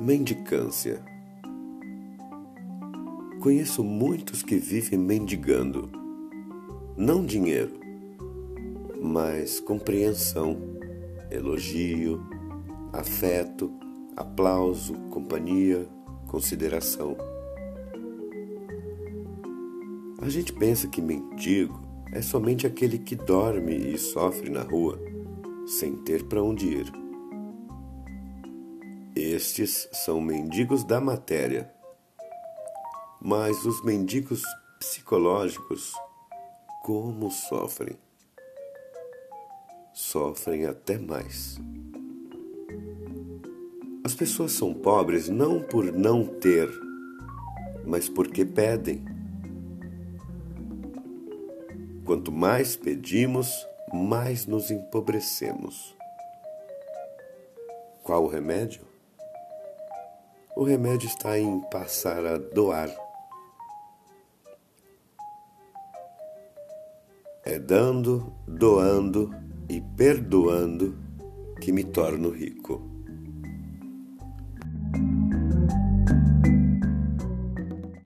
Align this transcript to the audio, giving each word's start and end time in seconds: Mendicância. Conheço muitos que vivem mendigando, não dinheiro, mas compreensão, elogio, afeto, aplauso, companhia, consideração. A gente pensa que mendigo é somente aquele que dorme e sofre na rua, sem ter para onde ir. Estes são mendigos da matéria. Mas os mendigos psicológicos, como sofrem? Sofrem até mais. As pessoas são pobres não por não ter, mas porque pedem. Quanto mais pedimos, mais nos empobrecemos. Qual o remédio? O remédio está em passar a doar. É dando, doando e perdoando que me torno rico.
Mendicância. 0.00 1.04
Conheço 3.38 3.84
muitos 3.84 4.42
que 4.42 4.56
vivem 4.56 4.98
mendigando, 4.98 5.90
não 6.96 7.22
dinheiro, 7.22 7.78
mas 8.98 9.60
compreensão, 9.60 10.56
elogio, 11.30 12.18
afeto, 12.94 13.70
aplauso, 14.16 14.94
companhia, 15.10 15.86
consideração. 16.28 17.14
A 20.22 20.30
gente 20.30 20.50
pensa 20.54 20.88
que 20.88 21.02
mendigo 21.02 21.78
é 22.10 22.22
somente 22.22 22.66
aquele 22.66 22.96
que 22.96 23.14
dorme 23.14 23.76
e 23.76 23.98
sofre 23.98 24.48
na 24.48 24.62
rua, 24.62 24.98
sem 25.66 25.94
ter 25.94 26.24
para 26.24 26.42
onde 26.42 26.68
ir. 26.68 27.09
Estes 29.16 29.88
são 29.92 30.20
mendigos 30.20 30.84
da 30.84 31.00
matéria. 31.00 31.68
Mas 33.20 33.64
os 33.64 33.84
mendigos 33.84 34.42
psicológicos, 34.78 35.92
como 36.84 37.28
sofrem? 37.28 37.98
Sofrem 39.92 40.64
até 40.66 40.96
mais. 40.96 41.58
As 44.04 44.14
pessoas 44.14 44.52
são 44.52 44.72
pobres 44.72 45.28
não 45.28 45.60
por 45.60 45.92
não 45.92 46.24
ter, 46.24 46.70
mas 47.84 48.08
porque 48.08 48.44
pedem. 48.44 49.04
Quanto 52.04 52.30
mais 52.30 52.76
pedimos, 52.76 53.66
mais 53.92 54.46
nos 54.46 54.70
empobrecemos. 54.70 55.96
Qual 58.04 58.24
o 58.24 58.28
remédio? 58.28 58.90
O 60.60 60.64
remédio 60.64 61.06
está 61.06 61.38
em 61.38 61.58
passar 61.70 62.22
a 62.26 62.36
doar. 62.36 62.94
É 67.42 67.58
dando, 67.58 68.30
doando 68.46 69.30
e 69.70 69.80
perdoando 69.80 70.94
que 71.62 71.72
me 71.72 71.82
torno 71.82 72.28
rico. 72.28 72.89